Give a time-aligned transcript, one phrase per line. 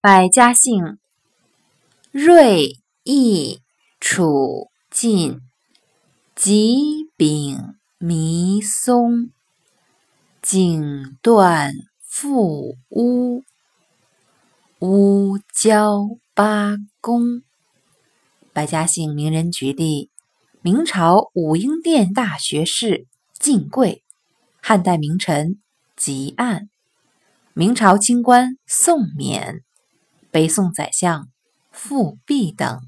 [0.00, 0.96] 百家姓：
[2.12, 3.60] 瑞、易、
[3.98, 5.40] 楚、晋、
[6.36, 9.32] 吉、丙、弥、松、
[10.40, 13.42] 景、段、富、乌、
[14.78, 17.42] 乌、焦、八、公。
[18.52, 20.12] 百家姓名人举例：
[20.62, 24.04] 明朝武英殿大学士晋贵，
[24.62, 25.58] 汉代名臣
[25.98, 26.68] 汲黯，
[27.52, 29.64] 明朝清官宋冕，
[30.30, 31.28] 北宋宰相
[31.70, 32.82] 傅弼等。